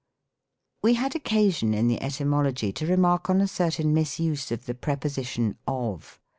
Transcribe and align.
We 0.83 0.95
had 0.95 1.15
occasion, 1.15 1.75
in 1.75 1.87
the 1.87 2.01
Etymology, 2.01 2.73
to 2.73 2.87
remark 2.87 3.29
on 3.29 3.39
a 3.39 3.47
certain 3.47 3.93
misuse 3.93 4.51
of 4.51 4.65
the 4.65 4.73
preposition, 4.73 5.59
of. 5.67 6.19